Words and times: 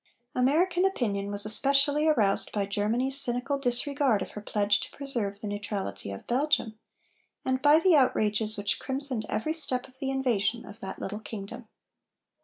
American 0.33 0.83
opinion 0.83 1.29
was 1.29 1.45
especially 1.45 2.07
aroused 2.07 2.51
by 2.51 2.65
Germany's 2.65 3.21
cynical 3.21 3.59
disregard 3.59 4.23
of 4.23 4.31
her 4.31 4.41
pledge 4.41 4.79
to 4.79 4.89
preserve 4.89 5.39
the 5.41 5.47
neutrality 5.47 6.09
of 6.11 6.25
Belgium, 6.25 6.73
and 7.45 7.61
by 7.61 7.77
the 7.77 7.95
outrages 7.95 8.57
which 8.57 8.79
crimsoned 8.79 9.27
every 9.29 9.53
step 9.53 9.87
of 9.87 9.99
the 9.99 10.09
invasion 10.09 10.65
of 10.65 10.79
that 10.79 10.97
little 10.97 11.19
kingdom. 11.19 11.67